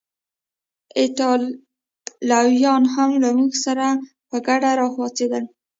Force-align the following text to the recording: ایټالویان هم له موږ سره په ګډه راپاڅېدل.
ایټالویان 0.99 2.83
هم 2.93 3.09
له 3.23 3.29
موږ 3.37 3.51
سره 3.65 3.85
په 4.29 4.37
ګډه 4.47 4.69
راپاڅېدل. 4.79 5.43